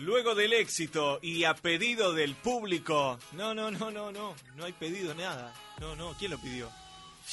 [0.00, 3.18] Luego del éxito y a pedido del público.
[3.32, 4.34] No, no, no, no, no.
[4.56, 5.52] No hay pedido nada.
[5.78, 6.14] No, no.
[6.18, 6.70] ¿Quién lo pidió?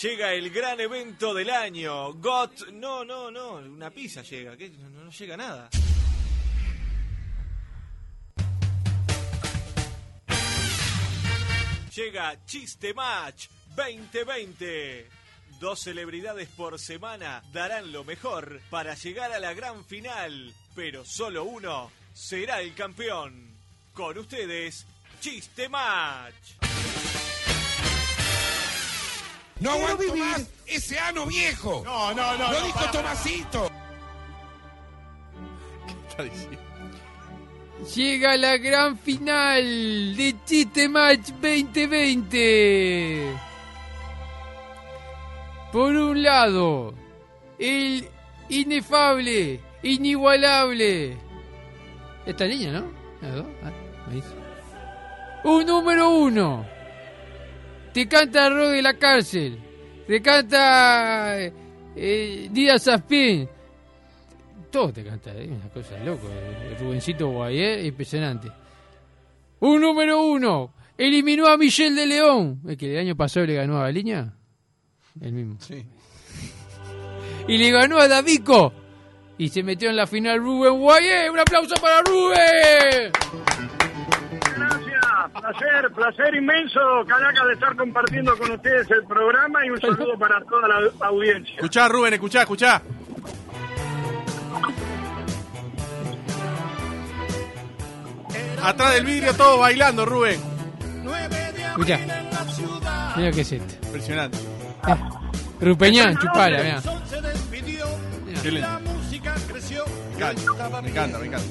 [0.01, 2.13] Llega el gran evento del año.
[2.15, 2.67] GOT.
[2.73, 3.53] No, no, no.
[3.53, 4.57] Una pizza llega.
[4.91, 5.69] No, no llega nada.
[11.95, 13.47] Llega Chiste Match
[13.77, 15.07] 2020.
[15.61, 21.45] Dos celebridades por semana darán lo mejor para llegar a la gran final, pero solo
[21.45, 23.55] uno será el campeón.
[23.93, 24.85] Con ustedes,
[25.21, 26.55] Chiste Match.
[29.59, 31.83] No aguanto más ese ano viejo.
[31.85, 32.51] No, no, no.
[32.51, 33.71] Lo no, dijo para, Tomasito.
[36.09, 36.57] está diciendo?
[37.95, 43.33] Llega la gran final de Chiste Match 2020.
[45.71, 46.93] Por un lado,
[47.59, 48.07] el
[48.49, 51.26] inefable, inigualable.
[52.27, 52.91] Esta línea, ¿no?
[53.23, 53.71] Ah.
[55.45, 56.65] Un número uno.
[57.93, 59.57] Te canta Rock de la cárcel.
[60.05, 61.53] Te canta eh,
[61.95, 63.47] eh, Díaz Saspín.
[64.69, 66.27] Todo te canta, es una cosa loco.
[66.29, 68.51] eh, El Rubencito Guayé, impresionante.
[69.61, 70.73] Un número uno.
[70.97, 72.61] Eliminó a Michel de León.
[72.67, 74.33] El que el año pasado le ganó a la línea.
[75.21, 75.55] El mismo.
[75.59, 75.85] Sí.
[77.47, 78.73] Y le ganó a Davico.
[79.37, 81.29] Y se metió en la final Rubén Guayé.
[81.29, 83.11] Un aplauso para Rubén.
[84.55, 90.17] Gracias, placer, placer inmenso, Calaca, de estar compartiendo con ustedes el programa y un saludo
[90.17, 91.53] para toda la audiencia.
[91.55, 92.81] Escuchá, Rubén, escuchá, escuchá.
[98.63, 100.41] Atrás del vidrio todos bailando, Rubén.
[101.69, 101.99] Escucha.
[103.15, 103.85] Mira qué es esto.
[103.85, 104.37] Impresionante.
[105.61, 106.81] Rupeñán, chupala, mira.
[108.41, 108.79] Qué lindo.
[108.79, 108.86] Me
[110.25, 111.47] encanta, me encanta, me encanta.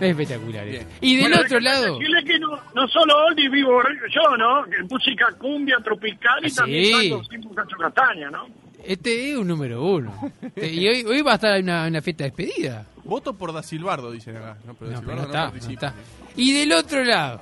[0.00, 0.64] Es espectacular.
[0.66, 0.82] Bien.
[0.82, 0.92] esto.
[1.00, 1.98] Y del Bueno, otro lado.
[1.98, 3.80] Decirle que no, no solo Oldi vivo
[4.12, 4.64] yo, ¿no?
[4.64, 7.10] Que música cumbia tropical y Ah, también sí.
[7.54, 8.46] Cacho Castaña, ¿no?
[8.84, 10.12] Este es un número uno.
[10.42, 12.86] Este, Y hoy, hoy va a estar una, una fiesta de despedida.
[13.04, 14.58] Voto por Da Silbardo, dicen acá.
[14.66, 15.94] No, pero No, pero no está, no está.
[16.36, 17.40] Y del otro lado,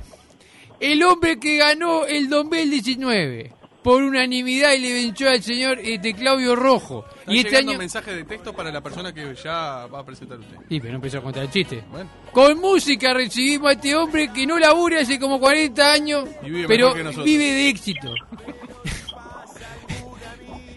[0.79, 6.55] el hombre que ganó el 2019 por unanimidad y le venció al señor este, Claudio
[6.55, 7.05] Rojo.
[7.21, 7.79] Está y este año.
[7.79, 10.57] mensaje de texto para la persona que ya va a presentar usted.
[10.69, 11.83] Sí, pero no empezó a contar el chiste.
[11.91, 16.51] Bueno, Con música recibimos a este hombre que no labura hace como 40 años, Y
[16.51, 16.95] vive pero
[17.25, 18.11] vive de éxito.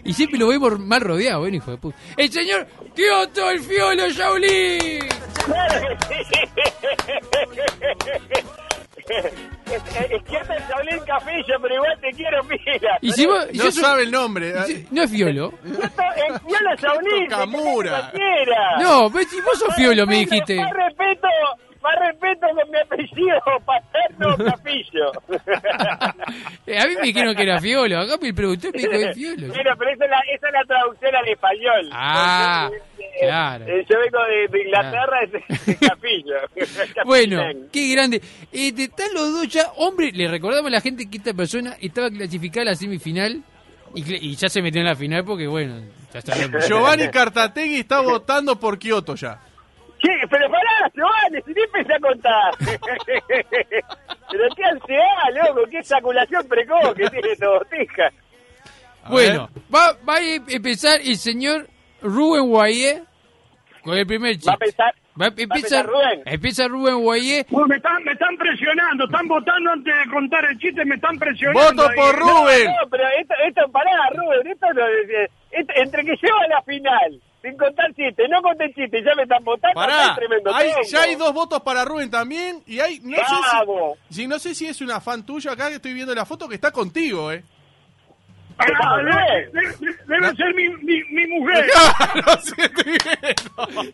[0.04, 1.96] y siempre lo vemos mal rodeado, ¿ven, hijo de puta?
[2.16, 5.00] El señor Kyoto, el fiolo Shaolin.
[9.76, 12.98] Es que el Saulín Cafillo, pero igual te quiero, mira.
[13.02, 14.52] Y si vos- no yo sabe el nombre.
[14.64, 15.52] si- no es fiolo.
[15.64, 18.12] El fiolo Saulín, Camura.
[18.80, 20.56] No, pero si vos sos fiolo, me dijiste.
[20.56, 21.28] Respeto,
[21.86, 25.12] más respeto con mi apellido paterno Capillo.
[26.66, 28.00] Eh, a mí me dijeron que era fiolo.
[28.00, 29.46] Acá el productor me dijo que es fiolo.
[29.54, 31.88] Bueno, pero esa es la, esa es la traducción al español.
[31.92, 33.64] Ah, Porque, eh, claro.
[33.68, 36.34] eh, Yo vengo de, de Inglaterra, es, es Capillo.
[37.04, 37.40] Bueno,
[37.72, 38.20] qué grande.
[38.52, 39.70] Eh, te- están los dos ya.
[39.76, 43.42] Hombre, le recordamos a la gente que esta persona estaba clasificada a la semifinal
[43.94, 45.80] y, ya se metió en la final porque, bueno,
[46.12, 46.66] ya sabemos.
[46.68, 49.38] Giovanni Cartategui está votando por Kioto ya.
[50.00, 50.10] ¿Qué?
[50.30, 52.54] Pero pará, Giovanni, si ni empecé a contar.
[54.30, 58.10] pero qué ansiedad, loco, qué ejaculación precoz que tiene esta botija.
[59.08, 61.66] Bueno, va, va a empezar el señor
[62.02, 63.02] Rubén Guayé
[63.82, 64.50] con el primer chiste.
[64.50, 66.22] Va a pensar, Va va empieza, empezar Rubén.
[66.26, 67.46] empieza Rubén Guayé.
[67.50, 71.16] Uy, me, están, me están presionando, están votando antes de contar el chiste, me están
[71.18, 71.82] presionando.
[71.84, 72.12] Voto por ahí.
[72.20, 72.64] Rubén.
[72.66, 76.48] No, no, pero esto, esto pará, Rubén, esto, no, es- esto- entre que lleva a
[76.48, 80.54] la final, sin contar chiste, no conté chiste, ya me están votando, Pará, hay tremendo
[80.54, 82.62] hay- ya hay dos votos para Rubén también.
[82.66, 83.22] Y hay, no sé
[84.08, 86.48] si, si- no sé si es una fan tuya acá que estoy viendo la foto
[86.48, 87.42] que está contigo, eh.
[88.58, 91.66] Ah, debe, debe- debe ser mi, mi, mi mujer.
[92.14, 92.54] Claro, sí.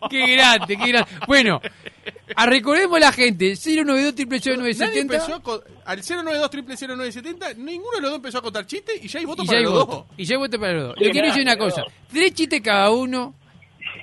[0.09, 1.09] Qué grande, qué grande.
[1.27, 1.59] Bueno,
[2.35, 6.49] a recordemos la gente, 092 Nadie empezó 970 a co- al 092
[6.87, 9.51] 0970, ninguno de los dos empezó a contar chistes y ya hay votos y ya
[9.51, 9.91] para hay los voto.
[9.97, 10.05] dos.
[10.17, 10.95] Y ya hay voto para los dos.
[10.97, 13.35] Le quiero decir una cosa, tres chistes cada uno,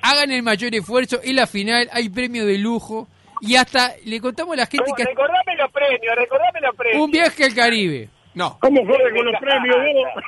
[0.02, 3.08] hagan el mayor esfuerzo, en la final hay premio de lujo
[3.41, 7.02] y hasta le contamos a la gente que Recordame los premios, recordame los premios.
[7.05, 8.08] un viaje al Caribe.
[8.35, 9.76] No, ¿Cómo fue con los premios?
[9.76, 10.23] vos?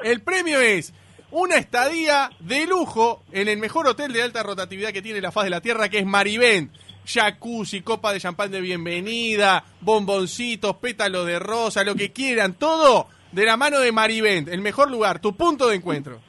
[0.04, 0.94] el premio es
[1.30, 5.44] una estadía de lujo en el mejor hotel de alta rotatividad que tiene la faz
[5.44, 6.72] de la Tierra, que es Marivent.
[7.04, 13.44] Jacuzzi, copa de champán de bienvenida, bomboncitos, pétalos de rosa, lo que quieran, todo de
[13.44, 16.20] la mano de Marivent, el mejor lugar, tu punto de encuentro.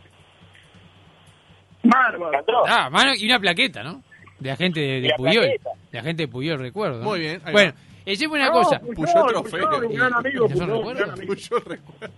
[1.83, 2.43] Bárbaro.
[2.67, 4.01] Ah, mano, y una plaqueta, ¿no?
[4.39, 5.43] De la gente de, de la Puyol.
[5.43, 5.69] plaqueta.
[5.91, 6.99] La gente de Puyol recuerdo.
[6.99, 7.03] ¿no?
[7.05, 7.79] Muy bien, ahí Bueno, va.
[8.05, 8.79] decime una No, cosa.
[8.79, 9.67] Puyol, Puyol trofeo.
[9.69, 11.33] Puyol, un gran amigo, ¿Esos Puyol, gran amigo.
[11.35, 12.13] Yo recuerdo.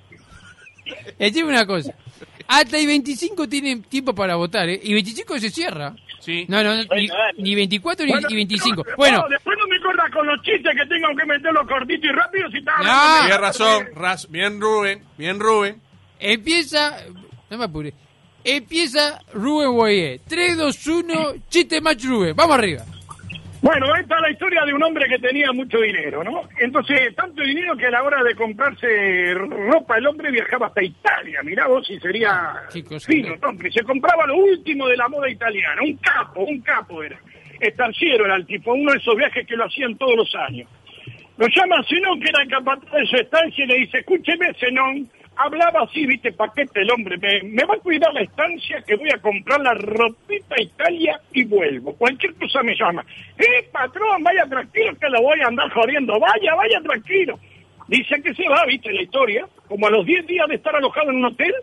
[1.17, 1.93] Decime una cosa.
[2.47, 4.79] Hasta el 25 tienen tiempo para votar, ¿eh?
[4.83, 5.95] Y 25 se cierra.
[6.19, 6.45] Sí.
[6.47, 7.07] No, no, no, ni,
[7.37, 8.83] ni 24 ni, Bueno, ni 25.
[8.83, 12.05] no, Bueno, no, después no me corras con los chistes que tengo que meterlos cortitos
[12.09, 12.83] y rápidos y tal.
[12.85, 13.19] No.
[13.21, 15.81] Tienes razón, raz- bien Rubén, bien Rubén.
[16.19, 16.97] empieza...
[17.49, 17.93] No me apure.
[18.45, 20.19] Empieza Rubén Boyer.
[20.27, 22.35] 3, 2, 1, chiste match Rubén.
[22.35, 22.83] Vamos arriba.
[23.65, 26.43] Bueno, esta es la historia de un hombre que tenía mucho dinero, ¿no?
[26.59, 31.41] Entonces, tanto dinero que a la hora de comprarse ropa, el hombre viajaba hasta Italia.
[31.43, 32.53] Mirá vos si sería
[32.87, 33.11] cosa.
[33.11, 33.71] fino, hombre.
[33.71, 35.81] Se compraba lo último de la moda italiana.
[35.81, 37.19] Un capo, un capo era.
[37.59, 40.69] Estanciero era el tipo, uno de esos viajes que lo hacían todos los años.
[41.37, 45.09] Lo llama Zenón, que era el capataz de su estancia, y le dice, escúcheme, Zenón,
[45.37, 49.09] hablaba así, viste, paquete el hombre, me, me va a cuidar la estancia que voy
[49.13, 51.93] a comprar la ropita Italia y vuelvo.
[51.95, 53.05] Cualquier cosa me llama.
[53.37, 56.19] Eh, patrón, vaya tranquilo que lo voy a andar jodiendo.
[56.19, 57.39] Vaya, vaya tranquilo.
[57.87, 61.11] Dice que se va, viste la historia, como a los 10 días de estar alojado
[61.11, 61.53] en un hotel,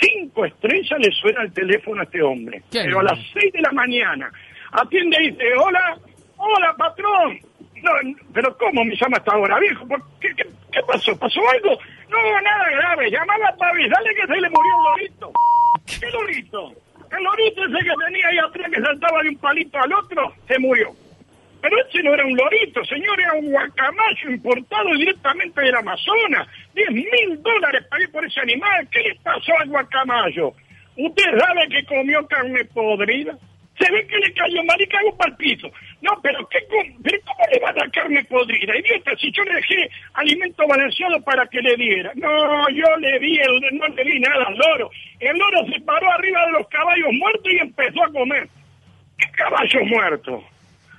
[0.00, 2.62] cinco estrellas le suena el teléfono a este hombre.
[2.70, 3.40] ¿Qué Pero a las alegría.
[3.42, 4.32] 6 de la mañana.
[4.72, 5.98] Atiende y dice, hola,
[6.36, 7.38] hola patrón.
[7.82, 7.92] No,
[8.32, 9.86] pero ¿cómo me llama hasta ahora, viejo?
[9.86, 11.16] ¿Por qué, qué, qué pasó?
[11.18, 11.78] ¿Pasó algo?
[12.08, 13.10] No, nada grave.
[13.10, 15.32] Llamaba para avisarle que se le murió el lorito.
[15.86, 16.72] ¿Qué lorito?
[17.10, 20.58] El lorito ese que tenía ahí atrás que saltaba de un palito al otro, se
[20.58, 20.92] murió.
[21.60, 26.46] Pero ese no era un lorito, señor, era un guacamayo importado directamente del Amazonas.
[26.74, 28.88] Diez mil dólares pagué por ese animal.
[28.90, 30.52] ¿Qué le pasó al guacamayo?
[30.96, 33.36] ¿Usted sabe que comió carne podrida?
[33.78, 35.70] Se ve que le cayó mal y cagó para el piso.
[36.00, 38.76] No, pero, ¿qué, ¿cómo le va a dar carne podrida?
[38.76, 42.12] Idiota, si yo le dejé alimento balanceado para que le diera.
[42.14, 44.90] No, yo le di, el, no le di nada al loro.
[45.18, 48.48] El loro se paró arriba de los caballos muertos y empezó a comer.
[49.18, 50.44] ¿Qué caballos muertos?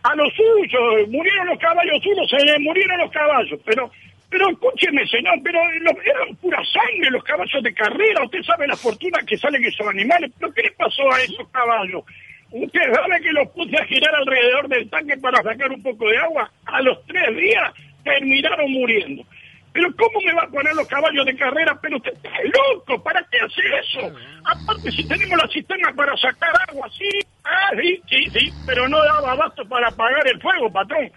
[0.04, 3.90] A los suyos, murieron los caballos suyos, se le murieron los caballos, pero
[4.30, 9.20] pero escúcheme, señor, pero eran pura sangre los caballos de carrera, usted sabe la fortuna
[9.26, 12.04] que salen esos animales, pero ¿qué le pasó a esos caballos?
[12.52, 16.18] Usted sabe que los puse a girar alrededor del tanque para sacar un poco de
[16.18, 17.74] agua, a los tres días
[18.04, 19.24] terminaron muriendo.
[19.72, 21.78] Pero ¿cómo me va a poner los caballos de carrera?
[21.80, 24.16] Pero usted está loco, ¿para qué hace eso?
[24.44, 27.08] Aparte, si tenemos la cisterna para sacar agua, sí,
[27.44, 31.12] ah, sí, sí, sí, pero no daba abasto para apagar el fuego, patrón.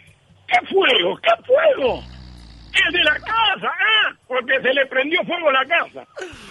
[0.46, 1.16] ¿Qué fuego?
[1.16, 2.02] ¿Qué fuego?
[2.74, 6.06] Es de la casa, ah, porque se le prendió fuego a la casa.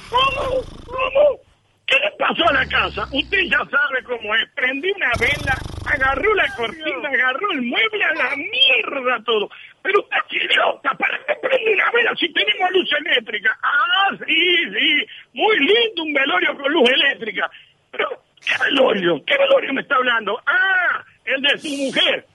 [0.09, 0.61] ¿Cómo?
[0.85, 1.50] ¿Cómo?
[1.91, 3.05] ¿Qué le pasó a la casa?
[3.11, 4.49] Usted ya sabe cómo es.
[4.55, 9.49] Prendí una vela, agarró la cortina, agarró el mueble a la mierda todo.
[9.81, 13.59] Pero usted es idiota, ¿para qué prende una vela si tenemos luz eléctrica?
[13.61, 17.51] Ah, sí, sí, muy lindo un velorio con luz eléctrica.
[17.91, 18.07] Pero,
[18.39, 19.21] ¿qué velorio?
[19.25, 20.39] ¿Qué velorio me está hablando?
[20.45, 22.25] Ah, el de su mujer,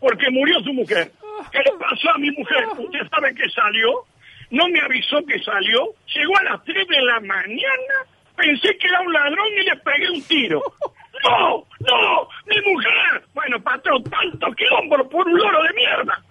[0.00, 1.10] porque murió su mujer.
[1.50, 2.66] ¿Qué le pasó a mi mujer?
[2.76, 4.04] ¿Usted sabe que salió?
[4.50, 5.94] No me avisó que salió.
[6.14, 8.04] Llegó a las 3 de la mañana.
[8.38, 10.62] Pensé que era un ladrón y le pegué un tiro.
[11.24, 11.66] ¡No!
[11.80, 12.28] ¡No!
[12.46, 13.24] ¡Mi mujer!
[13.34, 16.22] Bueno, patrón, tanto quilombo por un loro de mierda.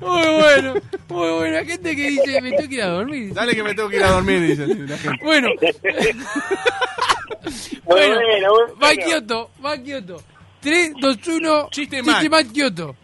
[0.00, 0.74] Muy bueno,
[1.08, 1.58] muy bueno.
[1.58, 3.34] Hay gente que dice, me tengo que ir a dormir.
[3.34, 5.24] Dale que me tengo que ir a dormir, dice la gente.
[5.24, 5.48] Bueno,
[7.84, 9.04] Bueno, bueno, bueno, va bueno.
[9.04, 10.22] Kioto, va Kioto.
[10.60, 12.30] 3, 2, 1, Chiste mal.
[12.30, 12.96] más Kioto.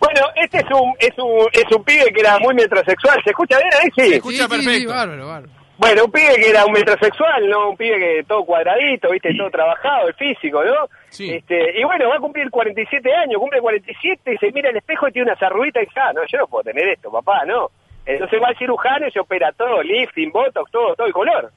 [0.00, 3.20] Bueno, este es un, es un, es un pibe que era muy metrosexual.
[3.22, 3.90] ¿Se escucha bien ahí?
[3.94, 4.14] Sí.
[4.14, 4.94] escucha sí, sí, sí, perfecto.
[4.94, 5.60] bárbaro, bárbaro.
[5.76, 7.70] Bueno, un pibe que era un metrosexual, ¿no?
[7.70, 9.34] Un pibe que todo cuadradito, ¿viste?
[9.34, 10.88] Todo trabajado, el físico, ¿no?
[11.08, 11.32] Sí.
[11.32, 15.08] Este, y bueno, va a cumplir 47 años, cumple 47 y se mira al espejo
[15.08, 17.70] y tiene unas arruguitas y dice, ah, no, yo no puedo tener esto, papá, no.
[18.04, 21.50] Entonces va al cirujano y se opera todo, lifting, botox, todo, todo el color.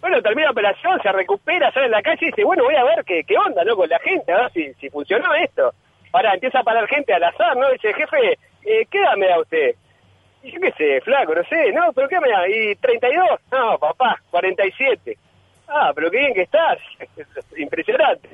[0.00, 2.84] Bueno, termina la operación, se recupera, sale en la calle y dice, bueno, voy a
[2.84, 3.76] ver qué, qué onda, ¿no?
[3.76, 5.74] Con la gente, a ver si, si funcionó esto.
[6.12, 7.70] Ahora empieza a parar gente al azar, ¿no?
[7.70, 9.74] Dice, jefe, eh, ¿qué edad me da usted?
[10.42, 12.48] Y yo qué sé, flaco, no sé, no, pero ¿qué me da?
[12.48, 13.40] ¿Y 32?
[13.52, 15.16] No, papá, 47.
[15.68, 16.78] Ah, pero qué bien que estás.
[17.56, 18.28] Impresionante.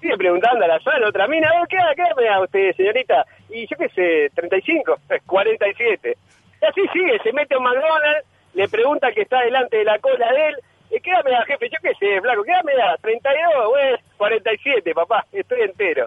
[0.00, 3.24] Sigue preguntando a la sala, otra mina, "Oh, ¿qué, ¿qué me da usted, señorita?
[3.48, 4.96] Y yo qué sé, 35,
[5.26, 6.16] 47.
[6.62, 8.24] Y así sigue, se mete a un McDonald's,
[8.54, 10.56] le pregunta que está delante de la cola de él,
[10.92, 11.68] "¿Y ¿qué edad me jefe?
[11.70, 12.96] Yo qué sé, flaco, ¿qué edad me da?
[13.00, 16.06] 32, bueno, 47, papá, estoy entero.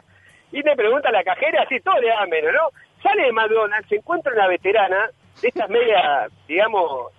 [0.57, 2.69] Y le pregunta a la cajera, así todo le da menos, ¿no?
[3.03, 5.09] Sale de McDonald's, se encuentra una veterana,
[5.41, 7.11] de estas media, digamos,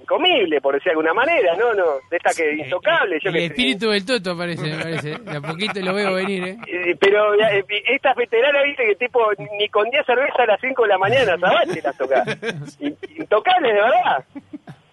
[0.00, 1.72] incomible, por decir de alguna manera, ¿no?
[1.74, 3.44] no De esta que intocable, yo El sé.
[3.46, 5.10] espíritu del Toto aparece, me parece.
[5.18, 6.56] De a poquito lo veo venir, ¿eh?
[6.66, 9.20] Eh, Pero eh, estas veteranas, viste, que tipo,
[9.58, 11.82] ni con 10 cervezas a las 5 de la mañana, ¿sabes?
[11.84, 12.24] las toca.
[12.80, 14.24] In- Intocables, de verdad.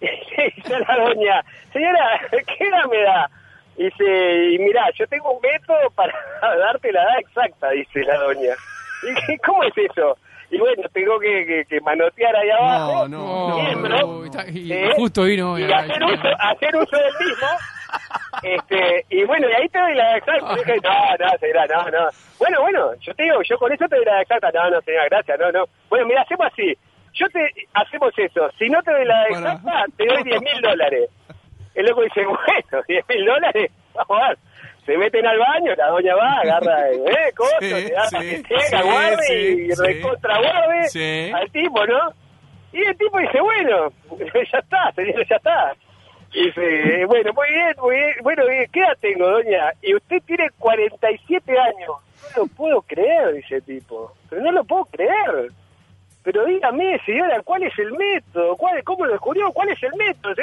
[0.00, 3.28] Dice la doña, señora, ¿qué edad me da?
[3.76, 6.12] Dice, y mirá, yo tengo un método para
[6.58, 8.54] darte la edad exacta, dice la doña.
[9.02, 10.18] ¿Y qué- cómo es eso?
[10.50, 13.08] Y bueno, tengo que, que- que manotear ahí abajo.
[13.08, 13.98] No, no, Miembro.
[13.98, 14.90] no, está- y ¿eh?
[14.96, 15.56] justo vino.
[15.58, 17.46] y la- hacer uso, hacer uso del mismo.
[18.42, 20.52] Este, y bueno, y ahí te doy la exacta.
[20.52, 20.90] Y dije, no,
[21.26, 22.08] no, señora, no, no.
[22.38, 24.50] Bueno, bueno, yo te digo, yo con eso te doy la exacta.
[24.54, 25.64] No, no, señora, gracias, no, no.
[25.88, 26.72] Bueno, mira, hacemos así.
[27.14, 27.40] Yo te,
[27.74, 28.48] hacemos eso.
[28.58, 31.10] Si no te doy la exacta, te doy 10 mil dólares.
[31.74, 34.38] El loco dice, bueno, 10 mil dólares, vamos a ver.
[34.86, 38.76] Se meten al baño, la doña va, agarra, eh, coso, Sí, le da sí, sí,
[38.82, 42.12] guarde y recontra guarde al tipo, ¿no?
[42.72, 43.92] Y el tipo dice, bueno,
[44.52, 45.72] ya está, señor, ya está.
[46.32, 48.14] Y dice, bueno, muy bien, muy bien.
[48.22, 49.72] Bueno, eh, ¿qué edad tengo, doña?
[49.82, 51.96] Y usted tiene 47 años.
[52.36, 54.12] No lo puedo creer, dice el tipo.
[54.28, 55.50] Pero no lo puedo creer.
[56.22, 58.56] Pero dígame, señora, ¿cuál es el método?
[58.56, 59.50] ¿Cuál, ¿Cómo lo descubrió?
[59.52, 60.34] ¿Cuál es el método?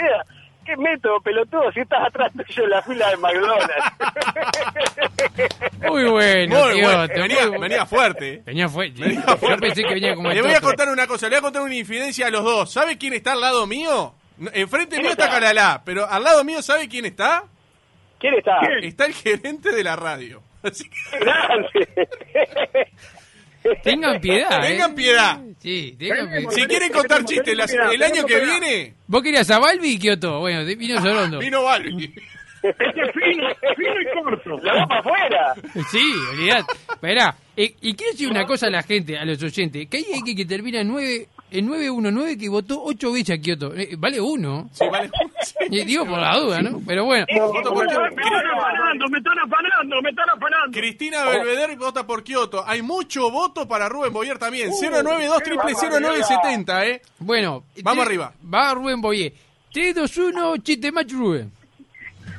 [0.68, 3.74] ¿Qué método, pelotudo, si estás atrás tuyo en la fila de McDonald's?
[5.88, 7.60] Muy bueno, Muy tío, bueno, venía, muy bueno.
[7.62, 8.42] venía fuerte.
[8.46, 9.02] Venía fuerte.
[9.02, 9.62] Venía Yo fuerte.
[9.62, 11.74] pensé que venía como Le voy a contar una cosa, le voy a contar una
[11.76, 12.70] infidencia a los dos.
[12.74, 14.14] ¿Sabe quién está al lado mío?
[14.54, 17.46] Enfrente mío está Calalá, pero al lado mío, ¿sabe quién está?
[18.20, 18.60] ¿Quién está?
[18.82, 20.42] Está el gerente de la radio.
[20.64, 21.88] Así que Grande.
[23.84, 24.68] Tengan piedad, ¿eh?
[24.70, 25.40] tengan piedad.
[25.60, 26.50] Sí, tengan piedad.
[26.52, 30.40] Si quieren contar chistes las- el año que viene, ¿Vos querías a Balbi y Kioto?
[30.40, 31.40] Bueno, vino Sorondo.
[31.40, 32.14] vino Balbi.
[32.64, 33.48] Este es fino,
[33.78, 34.50] fino y corto.
[34.50, 35.54] Lo va para afuera.
[35.90, 36.66] Sí, olvidad.
[36.92, 40.06] Esperá, eh, y quiero decir una cosa a la gente, a los oyentes, que hay
[40.14, 43.74] alguien que termina en 9, en 919 que votó 8 veces a Kioto.
[43.76, 44.70] Eh, vale uno.
[44.72, 45.10] Sí, vale.
[45.44, 45.56] Sí.
[45.70, 46.82] Eh, digo por la duda, ¿no?
[46.86, 47.26] Pero bueno.
[47.36, 48.02] Voto por Kioto.
[48.02, 50.80] Me están afanando, me están afanando, me están afanando.
[50.80, 52.64] Cristina Belvedere vota por Kioto.
[52.66, 54.70] Hay mucho voto para Rubén Boyer también.
[54.70, 57.02] 092 triple 0970, ¿eh?
[57.20, 57.64] Bueno.
[57.84, 58.34] Vamos arriba.
[58.54, 59.34] Va Rubén Boyé.
[59.74, 61.52] 3, 2, 1, chiste match Rubén.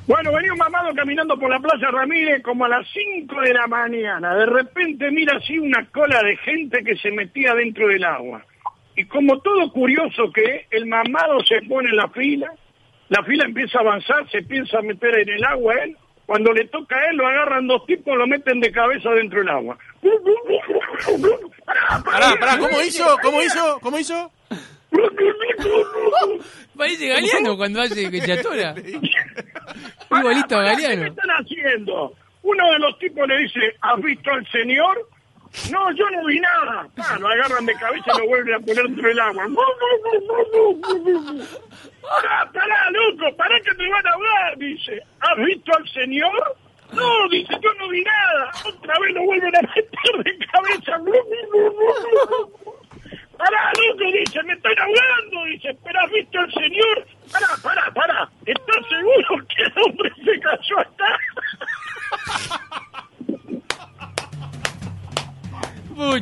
[0.09, 3.67] Bueno, venía un mamado caminando por la Plaza Ramírez como a las 5 de la
[3.67, 4.35] mañana.
[4.37, 8.43] De repente mira así una cola de gente que se metía dentro del agua.
[8.99, 12.53] Y como todo curioso que es, el mamado se pone en la fila,
[13.11, 15.97] la fila empieza a avanzar, se piensa meter en el agua él.
[16.27, 19.51] Cuando le toca a él, lo agarran dos tipos, lo meten de cabeza dentro del
[19.51, 19.79] agua.
[22.05, 23.05] Pará, pará, ¿cómo hizo?
[23.23, 23.79] ¿Cómo hizo?
[23.81, 24.33] ¿Cómo hizo?
[26.77, 28.75] Parece Galeano cuando hace atora.
[30.11, 32.15] Igualito a ¿Qué están haciendo?
[32.43, 35.09] Uno de los tipos le dice, ¿has visto al señor?
[35.71, 36.89] No, yo no vi nada.
[36.99, 39.47] Ah, lo agarran de cabeza y lo vuelven a poner dentro del agua.
[42.03, 45.03] Pará, pará, loco, pará que te van a hablar, dice.
[45.21, 46.57] ¿Has visto al señor?
[46.93, 48.51] No, dice, yo no vi nada.
[48.67, 50.99] Otra vez lo vuelven a meter de cabeza.
[53.37, 57.07] Pará, loco, dice, me estoy ahogando, dice, pero has visto al señor.
[57.33, 58.31] Pará, pará, pará.
[58.47, 61.19] ¿Estás seguro que el hombre se cayó hasta?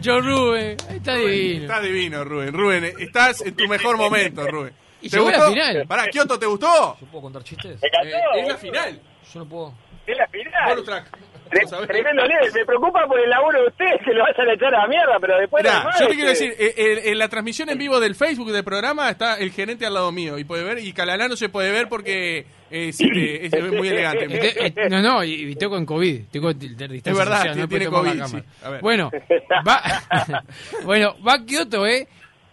[0.07, 0.77] Mucho, Rubén.
[0.89, 1.63] Está divino.
[1.63, 2.53] Está divino, Rubén.
[2.53, 4.73] Rubén, estás en tu mejor momento, Rubén.
[5.03, 5.49] Y ¿Te gustó?
[5.51, 5.85] final.
[5.87, 6.97] Pará, Kioto, ¿te gustó?
[7.01, 7.81] ¿Yo puedo contar chistes?
[7.83, 8.17] Me encantó.
[8.17, 9.01] Eh, es la final.
[9.33, 9.75] Yo no puedo.
[10.07, 10.69] Es la final.
[10.69, 11.16] Bonus track.
[11.61, 11.87] Tre-.
[11.87, 12.23] Tremendo.
[12.55, 15.17] Me preocupa por el laburo de ustedes que lo vayan a echar a la mierda,
[15.21, 15.63] pero después...
[15.63, 18.53] Mirá, normal, yo te quiero decir, eh, eh, en la transmisión en vivo del Facebook
[18.53, 21.49] del programa está el gerente al lado mío y puede ver, y Calalá no se
[21.49, 24.25] puede ver porque es, este, es muy elegante.
[24.27, 26.21] Este- eh, no, no, y, y estoy con COVID.
[26.33, 28.43] Di- distancia Es verdad, social, no tiene COVID, sí.
[28.65, 28.81] A ver.
[28.81, 29.11] Bueno,
[29.67, 29.83] va,
[30.85, 32.07] bueno, va Kioto, ¿eh?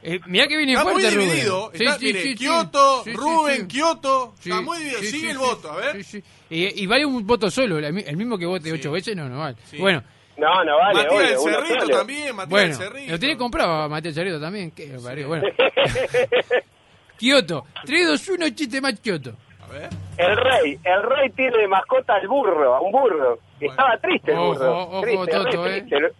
[0.06, 1.30] Eh, mirá que viene Está muy fuerte, Rubén.
[1.30, 1.72] dividido.
[1.74, 2.36] Sí, Está, sí, mire, sí.
[2.36, 3.68] Kioto, Sí, Rubén, sí.
[3.68, 4.34] Kioto.
[4.40, 5.00] Sí, está muy dividido.
[5.02, 5.96] sí, Sigue sí, el voto, a ver.
[5.96, 6.24] Sí, sí.
[6.50, 9.56] Y, y vale un voto solo, el mismo que vote ocho veces, no, no vale.
[9.64, 9.78] Sí.
[9.78, 10.04] Bueno,
[10.38, 11.98] No, no vale, Matías obvio, del Cerrito solo.
[11.98, 13.12] también, Matías bueno, Cerrito.
[13.14, 14.72] lo tiene comprado Matías Charito también.
[14.72, 15.44] Qué bueno.
[17.18, 19.36] Kioto, 3, 2, 1, chiste más Kioto.
[19.62, 19.90] A ver.
[20.18, 23.40] El rey, el rey tiene de mascota al burro, a un burro.
[23.60, 24.78] Estaba triste el Ojo, burro.
[24.80, 25.82] ojo, triste, re Toto, eh.
[25.82, 26.14] triste.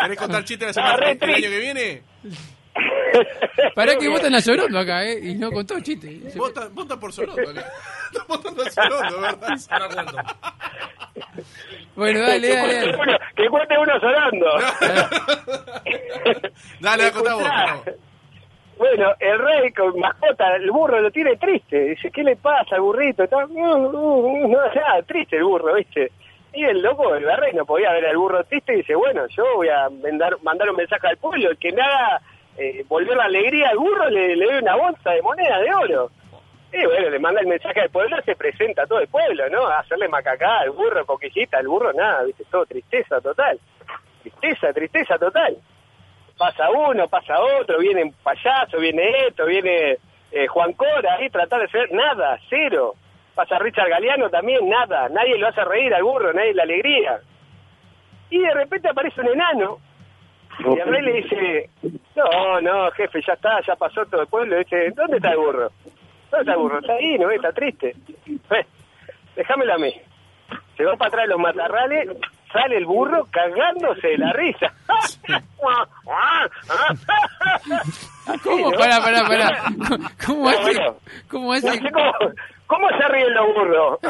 [0.00, 2.02] ¿Querés contar chistes la semana el año que viene?
[3.74, 5.18] Pará que votan a Sorondo acá, ¿eh?
[5.22, 6.30] Y no contó chiste.
[6.30, 7.50] Se- Vota, vota por Sorondo.
[7.50, 7.64] acá.
[8.12, 9.48] Está votando a Sorondo, ¿verdad?
[9.70, 10.24] Ahora.
[11.94, 12.96] Bueno, dale, que, dale, dale.
[12.96, 14.46] uno, que cuente uno sonando.
[16.80, 17.42] Dale, contá vos.
[17.44, 17.72] Escuchá.
[17.74, 17.94] contá vos.
[18.76, 21.90] Bueno, el rey con mascota, el burro lo tiene triste.
[21.90, 23.22] Dice, ¿qué le pasa al burrito?
[23.22, 26.10] Está, no, no, no, nada, triste el burro, ¿viste?
[26.54, 29.44] Y el loco, el rey, no podía ver al burro triste y dice, bueno, yo
[29.56, 32.20] voy a mandar, mandar un mensaje al pueblo, el que me haga
[32.56, 36.10] eh, volver la alegría al burro le, le doy una bolsa de moneda de oro.
[36.72, 39.66] Y bueno, le manda el mensaje al pueblo, se presenta a todo el pueblo, ¿no?
[39.66, 42.44] A hacerle macacá al burro, coquillita, al burro, nada, ¿viste?
[42.50, 43.58] Todo tristeza total.
[44.22, 45.56] Tristeza, tristeza total
[46.36, 49.98] pasa uno, pasa otro, viene un payaso, viene esto, viene
[50.32, 52.94] eh, Juan Cora, ahí tratar de hacer nada, cero.
[53.34, 55.08] Pasa Richard Galeano también, nada.
[55.08, 57.20] Nadie lo hace reír al burro, nadie la alegría.
[58.30, 59.78] Y de repente aparece un enano.
[60.60, 61.70] Y el rey le dice,
[62.14, 64.56] no, no, jefe, ya está, ya pasó todo el pueblo.
[64.58, 65.68] Dice, ¿dónde está el burro?
[66.30, 66.78] ¿Dónde está el burro?
[66.78, 67.30] Está ahí, ¿no?
[67.30, 67.94] Está triste.
[68.26, 68.66] Eh,
[69.34, 69.92] déjamelo a mí.
[70.76, 72.08] Se va para atrás de los matarrales,
[72.52, 74.72] sale el burro cagándose de la risa.
[78.42, 78.70] ¿Cómo?
[78.70, 78.78] ¿no?
[78.78, 79.62] Pará, pará, pará.
[80.26, 80.60] ¿Cómo hace?
[80.62, 80.96] Bueno,
[81.30, 81.70] ¿Cómo No hace?
[81.72, 82.12] sé cómo,
[82.66, 83.98] ¿Cómo se ríen los burros?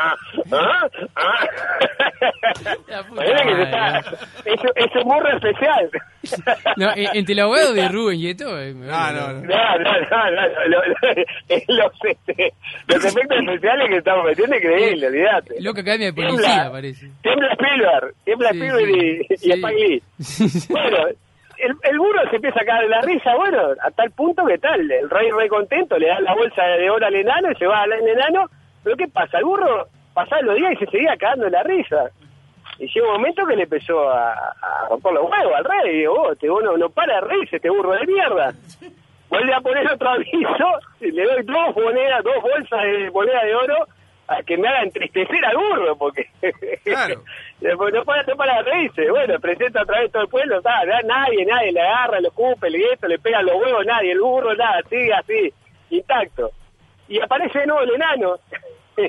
[0.00, 0.14] Ah,
[0.52, 1.46] ah, ah.
[3.18, 3.98] Está-
[4.44, 5.90] es, es un burro especial.
[6.76, 8.60] No, eh, entre el abogado de Rubén y esto.
[8.60, 9.40] eh, Ah, no, no.
[9.40, 12.52] No, no, no, no, lo- lo- los, este,
[12.86, 15.54] los efectos especiales que estamos metiendo es increíble, olvídate.
[15.60, 16.36] Loca academia de Tiembla.
[16.36, 17.10] policía, parece.
[17.22, 19.50] Tiembla Spielberg, tiembla Sí, Spielberg sí, y, y sí.
[19.52, 20.02] Spike Lee.
[20.68, 20.96] Bueno,
[21.58, 24.58] el, el burro se empieza a caer de la risa, bueno, a tal punto que
[24.58, 27.66] tal, el rey re contento, le da la bolsa de oro al enano y se
[27.66, 28.46] va al enano,
[28.82, 29.38] pero ¿qué pasa?
[29.38, 32.10] El burro pasaba los días y se seguía cagando de la risa.
[32.78, 35.98] Y llega un momento que le empezó a, a romper los huevos al rey, y
[35.98, 38.52] digo, vos, este vos no, no para de reírse, este burro de mierda.
[39.28, 40.66] Vuelve a poner otro aviso,
[41.00, 43.86] y le doy dos monedas, dos bolsas de moneda de oro,
[44.28, 46.28] a que me haga entristecer al burro, porque
[46.84, 47.22] Claro.
[47.60, 49.10] Después no para, no para reírse.
[49.10, 52.92] Bueno, presenta otra vez todo el pueblo, está, nadie, nadie le agarra, lo escupe, le
[52.92, 55.52] esto, le pega los huevos, nadie, el burro, nada, sigue así,
[55.90, 56.50] intacto.
[57.08, 58.36] Y aparece de nuevo el enano.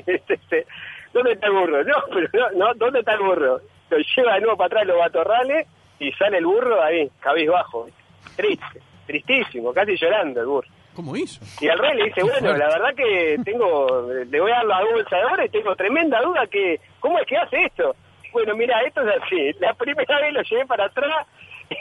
[0.06, 0.66] Este,
[1.12, 1.82] ¿Dónde está el burro?
[1.82, 3.60] No, pero no, no, ¿dónde está el burro?
[3.90, 5.66] Lo lleva de nuevo para atrás los batorrales
[5.98, 7.88] y sale el burro ahí, cabizbajo.
[8.36, 10.68] Triste, tristísimo, casi llorando el burro.
[10.94, 11.40] ¿Cómo hizo?
[11.60, 14.84] Y el rey le dice, bueno, la verdad que tengo, le voy a dar la
[14.84, 17.94] bolsa de oro y tengo tremenda duda que, ¿cómo es que hace esto?
[18.32, 19.52] Bueno, mira, esto es así.
[19.60, 21.26] La primera vez lo llevé para atrás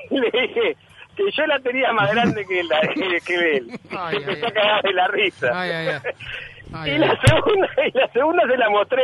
[0.10, 0.77] y le dije
[1.15, 2.79] que yo la tenía más grande que, la,
[3.25, 3.72] que, él.
[3.91, 5.50] Ay, Se ay, a cagar de la risa.
[5.53, 6.00] Ay, ay, ay.
[6.72, 9.01] Ay, y, la segunda, y la segunda se la mostré.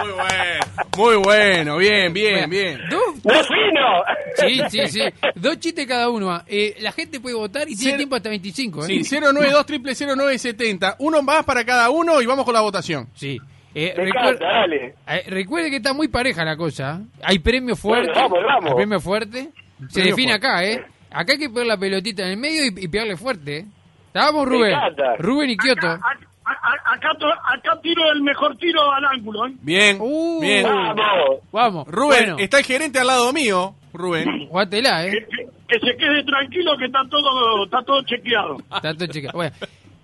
[0.00, 0.66] Muy bueno,
[0.96, 2.80] muy bueno, bien, bien, bien.
[2.90, 4.02] Dos, ¡No fino!
[4.34, 5.00] sí, sí, sí.
[5.36, 6.42] Dos chistes cada uno.
[6.48, 9.04] Eh, la gente puede votar y tiene tiempo hasta 25, ¿eh?
[9.04, 10.96] Sí, 092 triple 0970.
[10.98, 13.08] Uno más para cada uno y vamos con la votación.
[13.14, 13.38] Sí.
[13.74, 14.94] Eh, Me recuer- encanta, dale.
[15.06, 17.00] eh, recuerde que está muy pareja la cosa.
[17.22, 18.10] Hay premio fuerte.
[18.12, 18.70] Bueno, vamos, vamos.
[18.70, 19.48] Hay premio fuerte.
[19.88, 20.46] Se Premio define fuerte.
[20.46, 20.84] acá, ¿eh?
[21.10, 23.66] Acá hay que poner la pelotita en el medio y, y pegarle fuerte, ¿eh?
[24.12, 24.78] Vamos, Me Rubén.
[25.18, 25.86] Rubén y Kioto.
[25.88, 29.52] Acá, tiro el mejor tiro al ángulo, ¿eh?
[29.62, 30.40] Bien, Uh.
[30.40, 30.64] bien.
[30.64, 31.40] ¡Vamos!
[31.52, 31.86] Vamos.
[31.88, 33.74] Rubén, Bueno, está el gerente al lado mío.
[33.92, 34.48] Rubén.
[34.48, 35.26] jugátela, Que, ¿eh?
[35.30, 38.56] que- que se quede tranquilo que está todo, está todo chequeado.
[38.74, 39.36] Está todo chequeado.
[39.36, 39.54] Bueno,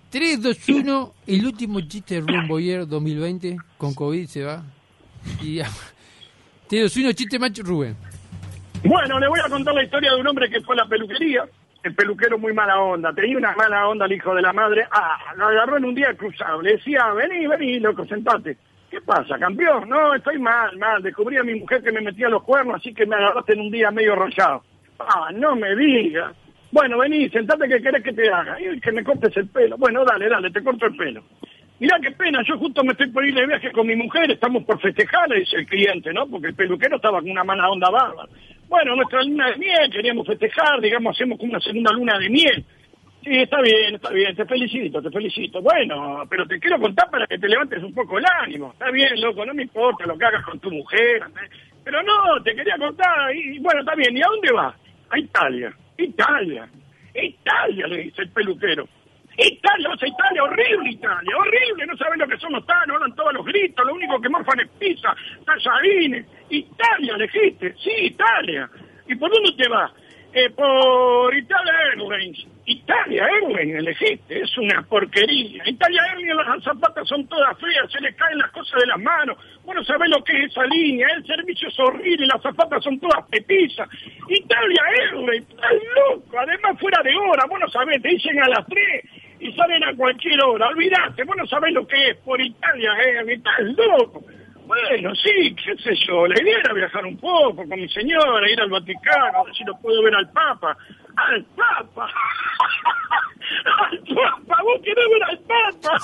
[0.09, 1.13] 3, 2, 1.
[1.27, 3.57] El último chiste de Rubén Boyer 2020.
[3.77, 4.63] Con COVID se va.
[5.41, 5.59] Y
[6.67, 7.11] 3, 2, 1.
[7.11, 7.95] Chiste macho, Rubén.
[8.83, 11.43] Bueno, le voy a contar la historia de un hombre que fue a la peluquería.
[11.83, 13.13] El peluquero muy mala onda.
[13.13, 14.87] Tenía una mala onda el hijo de la madre.
[14.91, 16.61] Ah, lo agarró en un día cruzado.
[16.61, 18.57] Le decía, vení, vení, loco, sentate.
[18.89, 19.89] ¿Qué pasa, campeón?
[19.89, 21.03] No, estoy mal, mal.
[21.03, 23.71] Descubrí a mi mujer que me metía los cuernos, así que me agarraste en un
[23.71, 24.63] día medio rollado.
[24.99, 26.33] Ah, no me digas.
[26.71, 28.57] Bueno, vení, sentate que querés que te haga.
[28.59, 29.77] Y que me cortes el pelo.
[29.77, 31.23] Bueno, dale, dale, te corto el pelo.
[31.79, 34.63] Mirá qué pena, yo justo me estoy por ir de viaje con mi mujer, estamos
[34.63, 36.25] por festejar, dice el cliente, ¿no?
[36.25, 38.27] Porque el peluquero estaba con una mala onda bárbara.
[38.67, 42.65] Bueno, nuestra luna de miel, queríamos festejar, digamos, hacemos como una segunda luna de miel.
[43.23, 45.61] Sí, está bien, está bien, te felicito, te felicito.
[45.61, 48.71] Bueno, pero te quiero contar para que te levantes un poco el ánimo.
[48.71, 51.21] Está bien, loco, no me importa lo que hagas con tu mujer.
[51.83, 53.35] Pero no, te quería contar.
[53.35, 54.75] Y bueno, está bien, ¿y a dónde vas?
[55.09, 55.73] A Italia.
[55.97, 56.69] Italia.
[57.13, 58.87] Italia, le dice el peluquero.
[59.37, 63.15] Italia, vas a Italia, horrible Italia, horrible, no saben lo que son los tanos, hablan
[63.15, 66.25] todos los gritos, lo único que morfan es pizza, tallarines.
[66.49, 68.69] Italia, elegiste, sí, Italia.
[69.07, 69.91] ¿Y por dónde te vas?
[70.33, 72.45] Eh, por Italia Airlines.
[72.65, 75.63] Italia Airlines elegiste, es una porquería.
[75.65, 79.37] Italia Airlines las zapatas son todas feas, se le caen las cosas de las manos.
[79.63, 83.25] Bueno, sabés lo que es esa línea, el servicio es horrible, las zapatas son todas
[83.29, 83.87] pepizas.
[84.27, 88.67] Italia Airlines, estás loco, además fuera de hora, vos no sabés, te dicen a las
[88.67, 89.05] 3
[89.39, 93.37] y salen a cualquier hora, olvidate, vos no sabés lo que es por Italia Airlines,
[93.37, 94.23] estás loco.
[94.83, 98.61] Bueno, sí, qué sé yo, la idea era viajar un poco con mi señora, ir
[98.61, 100.77] al Vaticano, a ver si lo puedo ver al Papa.
[101.15, 102.07] ¡Al Papa!
[103.89, 104.63] ¡Al Papa!
[104.63, 105.97] ¿Vos querés ver al Papa?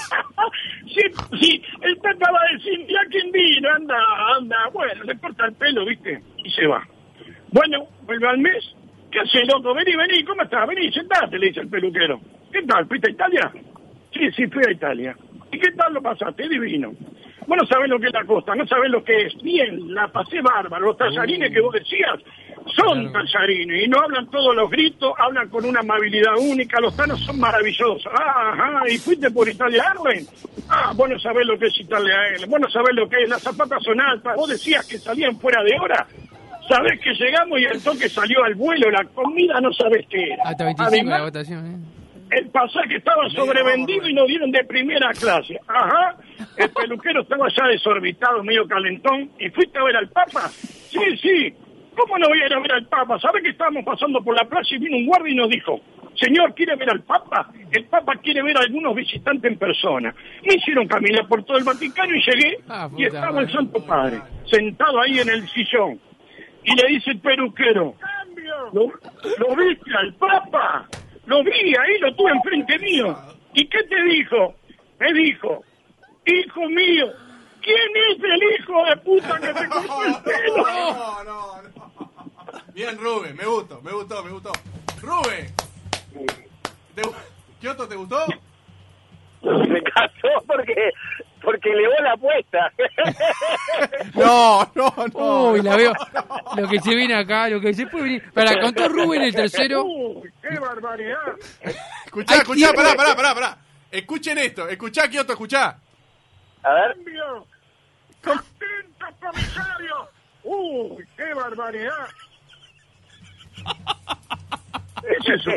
[1.39, 3.95] sí, el Papa va a decir, ya quién vino, anda,
[4.37, 4.57] anda.
[4.73, 6.21] Bueno, le corta el pelo, ¿viste?
[6.37, 6.83] Y se va.
[7.51, 8.75] Bueno, vuelve al mes.
[9.11, 9.73] ¿Qué hace, loco?
[9.75, 10.67] Vení, vení, ¿cómo estás?
[10.67, 12.19] Vení, sentate, le dice el peluquero.
[12.51, 12.87] ¿Qué tal?
[12.87, 13.51] ¿Fuiste a Italia?
[14.11, 15.15] Sí, sí, fui a Italia.
[15.51, 16.49] ¿Y qué tal lo pasaste?
[16.49, 16.93] Divino.
[17.47, 19.41] Vos no sabés lo que es la costa, no sabés lo que es.
[19.41, 20.87] Bien, la pasé bárbaro.
[20.87, 22.19] Los tallarines que vos decías
[22.75, 27.19] son tallarines y no hablan todos los gritos, hablan con una amabilidad única, los tanos
[27.21, 28.05] son maravillosos.
[28.13, 30.29] Ah, ajá, y fuiste por Italia Airlines.
[30.69, 33.29] Ah, vos no sabés lo que es Italia Airlines, vos no sabés lo que es,
[33.29, 36.07] las zapatas son altas, vos decías que salían fuera de hora.
[36.69, 40.43] Sabés que llegamos y el toque salió al vuelo, la comida no sabés qué era.
[40.45, 42.02] Hasta 25 Además, la votación, ¿eh?
[42.37, 45.59] El pasaje estaba sobrevendido y nos dieron de primera clase.
[45.67, 46.15] Ajá.
[46.57, 49.29] El peluquero estaba ya desorbitado, medio calentón.
[49.39, 50.47] ¿Y fuiste a ver al Papa?
[50.49, 51.53] Sí, sí.
[51.95, 53.19] ¿Cómo no voy a ir a ver al Papa?
[53.19, 55.79] ¿Sabe que estábamos pasando por la playa y vino un guardia y nos dijo,
[56.15, 57.51] señor, ¿quiere ver al Papa?
[57.71, 60.13] El Papa quiere ver a algunos visitantes en persona.
[60.43, 63.51] Me hicieron caminar por todo el Vaticano y llegué Ah, y estaba el.
[63.51, 65.99] Santo Padre, sentado ahí en el sillón.
[66.63, 67.93] Y le dice el peluquero,
[68.73, 70.87] ¿Lo, lo viste al Papa?
[71.33, 73.17] Lo vi ahí, lo tuve enfrente mío.
[73.55, 74.53] ¿Y qué te dijo?
[74.99, 75.63] Me dijo,
[76.27, 77.07] hijo mío,
[77.59, 77.77] ¿quién
[78.11, 80.57] es el hijo de puta que te cortó el pelo?
[80.67, 81.91] No, no, no.
[82.73, 84.51] Bien, Rubén, me gustó, me gustó, me gustó.
[85.01, 85.47] Rubén.
[86.93, 87.15] ¿te gu-
[87.59, 88.17] ¿Kioto te gustó?
[89.43, 90.73] Me casó porque
[91.43, 92.71] porque elevó la apuesta.
[94.15, 95.51] No, no, no.
[95.51, 95.93] Uy, la veo.
[96.13, 96.61] no.
[96.61, 98.31] Lo que se viene acá, lo que se puede venir.
[98.31, 99.83] Para, contó Rubén el tercero.
[99.85, 101.17] Uy, qué barbaridad.
[102.05, 103.57] Escuchá, Ay, escuchá, pará, pará, pará, pará.
[103.91, 105.77] Escuchen esto, escuchá, Kioto, escuchá.
[106.63, 107.45] A ver, Cambio.
[108.23, 110.09] Atento, comisario.
[110.43, 112.07] Uy, qué barbaridad.
[115.01, 115.51] ¿Qué es eso?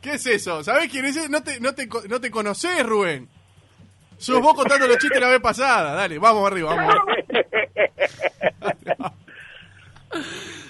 [0.00, 0.62] ¿Qué es eso?
[0.64, 1.16] ¿Sabés quién es?
[1.16, 1.28] ese?
[1.28, 3.28] No te, no te, co- no te conocés, Rubén.
[4.18, 5.94] Sos vos contando los chistes la vez pasada.
[5.94, 6.94] Dale, vamos arriba, vamos.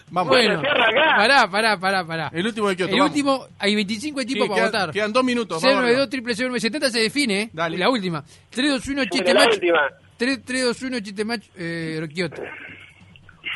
[0.08, 0.28] Vamos.
[0.30, 2.30] Bueno, pará, pará, pará, pará.
[2.32, 3.10] El último de Kioto, El vamos.
[3.10, 4.90] último, hay 25 Sí, tipos para quedan, votar.
[4.92, 5.60] quedan dos minutos.
[5.62, 6.10] vamos 092 arriba.
[6.10, 7.50] triple 0970 se define, ¿eh?
[7.52, 7.76] Dale.
[7.76, 8.24] La última.
[8.50, 9.54] 321 chiste Bueno, la match.
[9.54, 9.80] última.
[10.16, 12.42] 3, 321 chiste match, eh, Kioto.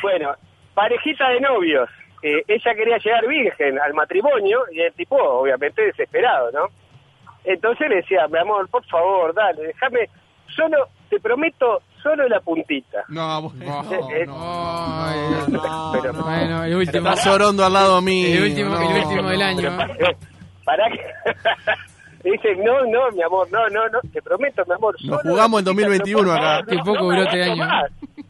[0.03, 0.35] Bueno,
[0.73, 1.89] parejita de novios.
[2.21, 6.67] Eh, ella quería llegar virgen al matrimonio y el tipo, obviamente, desesperado, ¿no?
[7.43, 10.09] Entonces le decía, mi amor, por favor, dale, déjame,
[10.55, 13.03] solo, te prometo, solo la puntita.
[13.09, 16.23] No, bueno, Eh, no, Ay, no, pero- no.
[16.23, 17.09] Bueno, el último.
[17.09, 18.27] Está llorando al lado mío.
[18.37, 19.45] El último, no, el último del no.
[19.45, 19.81] año.
[19.99, 20.17] Eh,
[20.65, 20.99] Para que...
[22.23, 24.93] Dice, no, no, mi amor, no, no, no, te prometo, mi amor.
[25.03, 26.65] Nos solo jugamos en la puntita, 2021 pero por acá.
[26.69, 27.67] Qué no- poco no duró este año.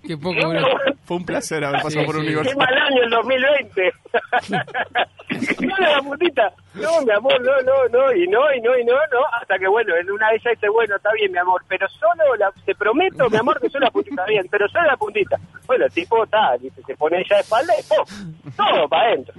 [0.07, 0.67] Qué poco No, duró.
[1.03, 2.27] Fue un placer haber pasado Sí, por sí.
[2.49, 3.91] Qué mal año el 2020.
[5.61, 6.51] no la putita.
[6.73, 9.25] No, mi amor, no, no, no, y no, y no, y no, no.
[9.39, 12.35] Hasta que, bueno, en una de ellas dice, bueno, está bien, mi amor, pero solo,
[12.37, 15.37] la, te prometo, mi amor, que solo la puntita, bien, pero solo la puntita.
[15.67, 18.55] Bueno, el tipo, está, dice, se pone ella de espalda y ¡pum!
[18.55, 19.33] Todo para adentro.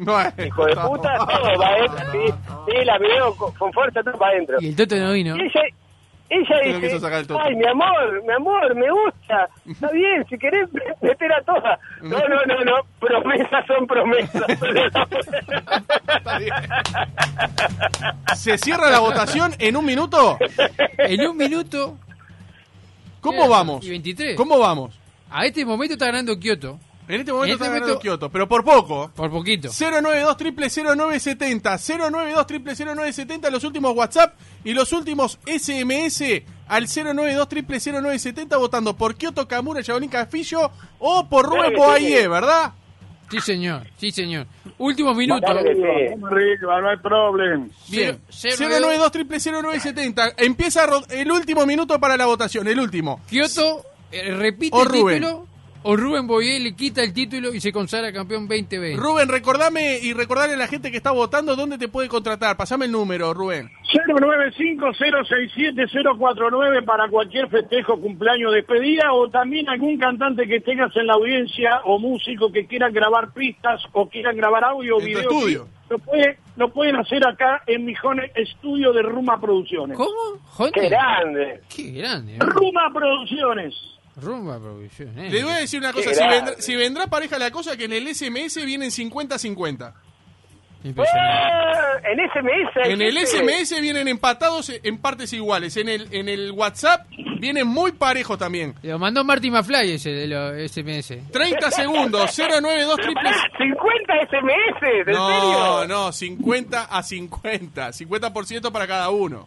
[0.45, 2.35] Hijo de puta, todo para adentro, sí.
[2.67, 4.57] Sí, la veo con, con fuerza, todo para adentro.
[4.61, 5.37] Y el Toto no vino.
[5.37, 5.63] Y ella,
[6.29, 7.07] ella dice,
[7.39, 9.49] ay, mi amor, mi amor, me gusta.
[9.69, 10.69] Está bien, si querés,
[11.01, 11.79] meter a todas.
[12.03, 12.75] No, no, no, no,
[18.37, 20.39] ¿Se cierra la votación en un minuto?
[20.99, 21.99] En un minuto.
[23.21, 23.85] ¿Cómo vamos?
[23.85, 24.37] Y 23.
[24.37, 24.95] ¿Cómo vamos?
[25.31, 26.79] A este momento está ganando Kioto.
[27.09, 29.11] En este momento En este está ganando Kioto, pero por poco.
[29.15, 29.69] Por poquito.
[29.69, 34.35] 092 triple 0970 092 triple 0970 los últimos WhatsApp
[34.65, 41.29] y los últimos SMS al 092 triple 0970 votando por Kioto Kamura Yabolín Castillo o
[41.29, 42.29] por Rubén Boaie.
[42.29, 42.73] ¿verdad?
[43.33, 43.83] Sí, señor.
[43.97, 44.47] Sí, señor.
[44.79, 45.47] Último minuto.
[45.47, 47.67] Arriba, no hay problema.
[47.89, 48.19] Bien.
[48.31, 53.21] 092 triple 0970 empieza ro- el último minuto para la votación, el último.
[53.29, 55.21] Kioto eh, repite O el Rubén.
[55.23, 55.47] título.
[55.85, 58.97] O Rubén Boyer le quita el título y se consagra campeón 2020.
[58.97, 62.57] Rubén, recordame y recordarle a la gente que está votando dónde te puede contratar.
[62.57, 63.71] Pasame el número, Rubén.
[63.93, 71.81] 095-067-049 para cualquier festejo, cumpleaños, despedida o también algún cantante que tengas en la audiencia
[71.85, 75.21] o músico que quieran grabar pistas o quieran grabar audio o video.
[75.21, 75.69] estudio.
[75.91, 79.97] Lo, puede- lo pueden hacer acá en Mijone Estudio de Ruma Producciones.
[79.97, 80.71] ¿Cómo?
[80.73, 81.61] Qué grande.
[81.75, 82.37] Qué grande.
[82.37, 82.39] ¿eh?
[82.41, 83.75] Ruma Producciones.
[84.17, 85.19] Rumba Producción.
[85.19, 85.31] eh.
[85.31, 87.93] Le voy a decir una cosa, si vendrá, si vendrá pareja la cosa que en
[87.95, 89.93] el SMS vienen 50-50.
[90.85, 91.43] Impresionante.
[91.45, 92.91] Ah, En SMS.
[92.91, 95.77] En el SMS vienen empatados en partes iguales.
[95.77, 97.07] En el, en el WhatsApp
[97.39, 98.75] vienen muy parejos también.
[98.83, 101.31] Lo mandó Marty McFly ese de los SMS.
[101.31, 103.31] 30 segundos, 092 triple...
[103.59, 105.29] 50 SMS, ¿en No,
[105.81, 105.89] serio?
[105.89, 107.89] no, 50 a 50.
[107.93, 109.47] 50% para cada uno.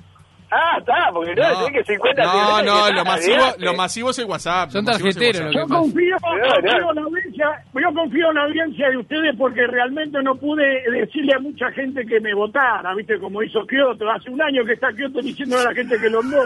[0.51, 4.25] Ah, está, porque no, sé que 50 no, no, lo masivo, lo masivo es el
[4.25, 4.69] WhatsApp.
[4.69, 6.89] Son tarjeteros Yo confío, No, confío no.
[6.89, 11.33] en la audiencia, yo confío en la audiencia de ustedes porque realmente no pude decirle
[11.35, 13.19] a mucha gente que me votara, ¿viste?
[13.19, 14.09] Como hizo Kioto.
[14.09, 16.37] Hace un año que está Kioto diciendo a la gente que lo no.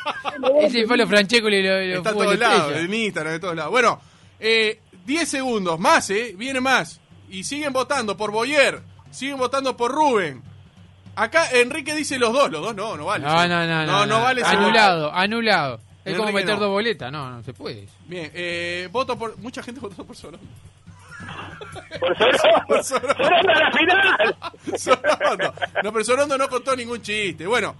[0.60, 3.34] Ese fue lo Francesco y lo, lo Está en fue todos la lados, en Instagram,
[3.34, 3.70] en todos lados.
[3.70, 4.00] Bueno,
[4.40, 6.34] eh, 10 segundos, más, ¿eh?
[6.36, 7.00] Viene más.
[7.28, 8.80] Y siguen votando por Boyer.
[9.10, 10.42] Siguen votando por Rubén.
[11.16, 12.50] Acá Enrique dice los dos.
[12.50, 13.24] Los dos no, no vale.
[13.24, 13.86] No, no, no.
[13.86, 15.74] No, no vale Anulado, anulado.
[16.04, 16.60] Es Enrique como meter no.
[16.60, 17.10] dos boletas.
[17.12, 17.86] No, no se puede.
[18.06, 19.36] Bien, eh, voto por.
[19.38, 20.46] Mucha gente votó por Sorondo.
[22.00, 22.82] Por Sorondo.
[22.82, 24.36] Sorondo a la final.
[24.78, 25.54] Sorondo.
[25.82, 27.46] No, pero Sorondo no contó ningún chiste.
[27.46, 27.74] Bueno,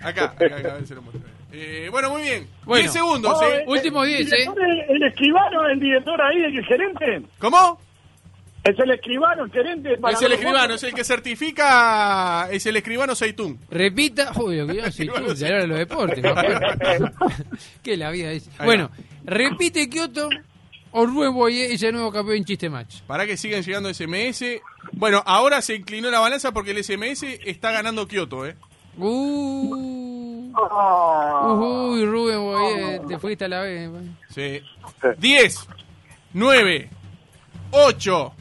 [0.00, 1.28] acá, acá, acá, a ver si lo muestro.
[1.52, 2.48] Eh, bueno, muy bien.
[2.64, 2.80] Bueno.
[2.82, 3.58] 10 segundos, Oh, ¿eh?
[3.62, 4.36] eh, Último el 10, ¿eh?
[4.36, 7.22] director, El, el escribano, el director ahí, el gerente.
[7.40, 7.80] ¿Cómo?
[8.62, 9.96] Es el escribano, el gerente.
[9.96, 10.82] para Es el escribano, votos.
[10.82, 12.48] es el que certifica.
[12.50, 13.58] Es el escribano Seitún.
[13.70, 14.32] Repita.
[14.36, 16.22] Uy, lo que yo soy tú, de ahora los deportes.
[17.82, 18.50] ¿Qué la vida es?
[18.62, 18.90] Bueno,
[19.24, 20.28] repite Kioto
[20.92, 23.00] o Rubén Boyer es el nuevo campeón en chiste match.
[23.06, 24.44] Para que sigan llegando SMS.
[24.92, 28.56] Bueno, ahora se inclinó la balanza porque el SMS está ganando Kioto, ¿eh?
[28.98, 31.54] Uh, Ah.
[31.54, 33.88] uy, Rubén Boyer, te fuiste a la vez.
[34.34, 34.60] Sí.
[35.18, 35.68] 10,
[36.34, 36.90] 9,
[37.70, 38.34] 8,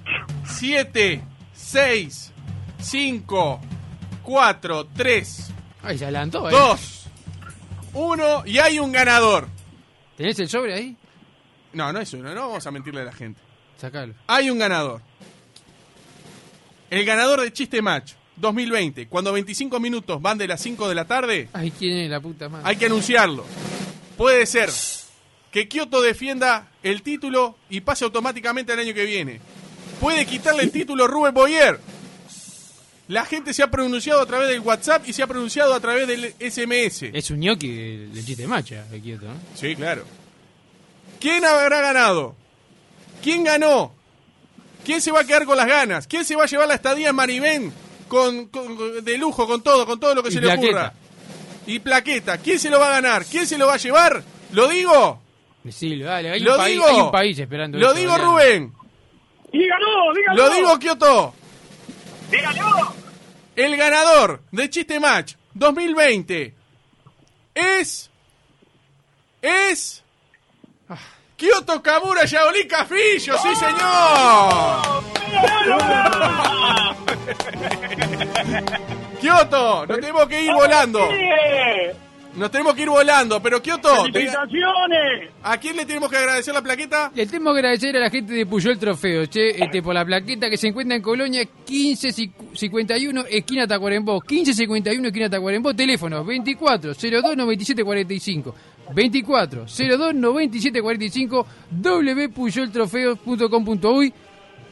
[0.54, 1.22] 7,
[1.54, 2.32] 6,
[2.82, 3.62] 5,
[4.24, 5.46] 4, 3,
[5.82, 6.52] Ay, se adelantó, ¿eh?
[6.52, 7.06] 2,
[7.94, 9.48] 1 y hay un ganador.
[10.18, 10.98] ¿Tenés el sobre ahí?
[11.74, 13.40] No, no es uno, no vamos a mentirle a la gente.
[13.78, 14.14] Sacalo.
[14.28, 15.02] Hay un ganador.
[16.90, 21.06] El ganador de Chiste Match 2020, cuando 25 minutos van de las 5 de la
[21.06, 22.68] tarde, Ay, ¿quién es la puta madre?
[22.68, 23.46] hay que anunciarlo.
[24.18, 24.70] Puede ser
[25.52, 29.40] que Kioto defienda el título y pase automáticamente al año que viene.
[30.00, 31.80] Puede quitarle el título Rubén Boyer.
[33.08, 36.08] La gente se ha pronunciado a través del WhatsApp y se ha pronunciado a través
[36.08, 37.04] del SMS.
[37.12, 37.68] Es un ñoqui
[38.14, 39.34] del chiste match, eh, Kioto, ¿no?
[39.56, 40.04] Sí, claro.
[41.20, 42.36] ¿Quién habrá ganado?
[43.24, 43.94] ¿Quién ganó?
[44.86, 46.08] ¿Quién se va a quedar con las ganas?
[46.08, 47.74] ¿Quién se va a llevar la estadía en Maribén
[48.08, 50.94] con, con- de lujo, con todo, con todo lo que Y se le ocurra?
[51.66, 52.38] Y plaqueta.
[52.38, 53.26] ¿Quién se lo va a ganar?
[53.26, 54.24] ¿Quién se lo va a llevar?
[54.54, 55.20] ¿Lo digo?
[55.64, 56.88] Decilo, dale, hay, Lo un, país, digo.
[56.88, 58.18] hay un país esperando Lo esto, digo.
[58.18, 58.74] Rubén.
[59.52, 60.36] Dígalo, dígalo.
[60.36, 61.34] Lo digo, Kioto.
[62.30, 62.94] Dígalo.
[63.56, 66.54] El ganador de Chiste Match 2020
[67.56, 68.10] es.
[69.42, 70.04] Es.
[71.36, 73.80] Kioto Kamura Yaolí Cafillo, sí señor.
[79.22, 81.00] Kioto, nos tenemos que ir volando.
[82.36, 85.30] Nos tenemos que ir volando, pero Kioto, ¡Felicitaciones!
[85.44, 87.12] ¿a quién le tenemos que agradecer la plaqueta?
[87.14, 90.50] Le tenemos que agradecer a la gente de Puyol Trofeo, che, este, por la plaqueta
[90.50, 94.22] que se encuentra en Colonia 1551, esquina Tacuarembó.
[94.22, 95.74] 1551, esquina Tacuarembó.
[95.74, 98.56] Teléfono 24 02 97 45.
[98.94, 101.48] 24 02 97 45.
[101.72, 104.14] www.puyoltrofeos.com.uy.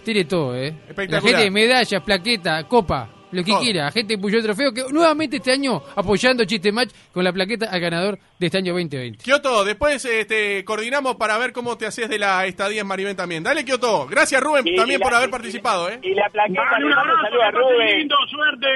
[0.05, 0.71] Tiene todo, ¿eh?
[0.71, 1.21] La Espectacular.
[1.23, 3.09] gente de medallas, plaqueta, copa.
[3.31, 3.59] Lo que Todo.
[3.61, 7.65] quiera, gente de Puyol Trofeo, que nuevamente este año apoyando Chiste Match con la plaqueta
[7.69, 9.21] al ganador de este año 2020.
[9.23, 13.43] Kioto, después este, coordinamos para ver cómo te haces de la estadía en Maribén también.
[13.43, 14.07] Dale, Kioto.
[14.07, 15.99] Gracias, Rubén, Y- también y la- por haber y- participado, ¿eh?
[16.03, 17.97] Y la plaqueta, Dale le un abrazo, saludo a Rubén.
[17.99, 18.67] lindo, suerte.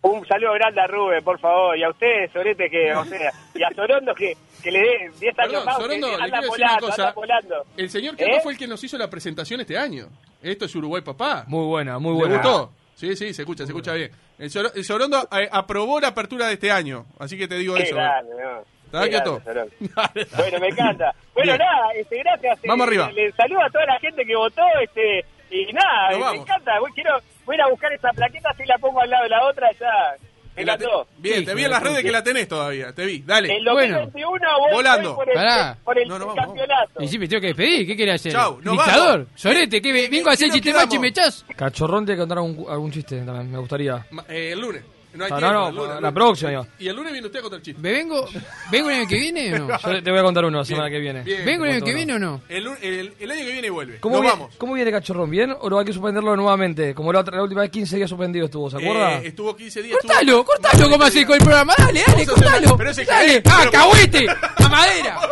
[0.00, 1.76] Un saludo grande a Rubén, por favor.
[1.76, 5.36] Y a ustedes, Sorete, que, o sea, y a Sorondo, que, que le dé 10
[5.36, 5.76] años Perdón, más.
[5.76, 7.14] Sorondo, que le anda quiero decir una cosa.
[7.42, 7.62] anda.
[7.76, 8.40] El señor Kioto ¿Eh?
[8.40, 10.06] fue el que nos hizo la presentación este año.
[10.40, 11.44] Esto es Uruguay, papá.
[11.48, 12.34] Muy buena, muy ¿Le buena.
[12.36, 12.72] gustó?
[12.98, 14.10] Sí, sí, se escucha, se escucha bien.
[14.40, 17.76] El, Sor- el Sorondo eh, aprobó la apertura de este año, así que te digo
[17.76, 17.94] Qué eso.
[17.94, 18.64] grande, ¿no?
[20.36, 21.14] Bueno, me encanta.
[21.34, 21.58] Bueno, Bien.
[21.58, 22.58] nada, este, gracias.
[22.66, 23.12] Vamos eh, arriba.
[23.12, 26.24] Le, le saludo a toda la gente que votó, este, y nada, Nos eh, me
[26.24, 26.42] vamos.
[26.42, 26.80] encanta.
[26.80, 29.70] Voy, quiero, voy a buscar esta plaqueta, si la pongo al lado de la otra,
[29.78, 30.16] ya.
[30.58, 30.86] Me La te-.
[31.18, 33.20] Bien, te vi en las redes que la tenés todavía, te vi.
[33.26, 33.48] Dale.
[33.56, 33.98] En Bueno.
[34.00, 35.14] 2021 voy, Volando.
[35.14, 35.78] por el, Pará.
[35.84, 37.02] por el No, no, vamos, campeonato.
[37.02, 37.86] Y sí, me tengo que despedir.
[37.86, 38.32] ¿Qué quiere hacer?
[38.32, 39.18] Chau, nos Dictador.
[39.24, 39.28] vamos.
[39.40, 41.44] Sorete, que ¿Qué- vengo a hacer chiste macho y me echás.
[41.56, 44.06] Cachorrón tiene que contar algún, algún chiste también, me gustaría.
[44.10, 44.82] Ma- eh, el lunes.
[45.14, 45.52] No hay Ah, tiempo.
[45.54, 46.66] no, no, el lunes, la próxima, digo.
[46.78, 47.80] Y el lunes viene usted a contar el chiste.
[47.80, 48.28] ¿Me vengo,
[48.70, 49.78] vengo el año que viene o no?
[49.92, 51.22] Yo te voy a contar uno la semana que viene.
[51.22, 51.44] Bien.
[51.46, 52.40] ¿Vengo el año que viene o no?
[52.48, 53.98] El, el- el año que viene vuelve.
[54.00, 54.54] ¿Cómo, Nos viene, vamos.
[54.58, 55.30] ¿Cómo viene Cachorrón?
[55.30, 56.94] ¿Bien o lo hay que suspenderlo nuevamente?
[56.94, 59.14] Como la, otra, la última vez 15 días suspendido estuvo, ¿se acuerda?
[59.18, 59.96] Eh, estuvo 15 días.
[59.96, 61.74] estuvo- Cortalo, cortalo, ¿cómo haces con el programa?
[61.78, 62.76] Dale, dale, cortalo.
[62.76, 63.42] pero ese Dale.
[63.46, 64.26] ¡Ah, cahuete!
[64.56, 65.20] ¡A madera!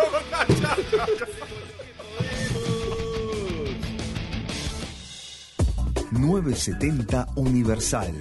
[6.12, 8.15] 970 Universal.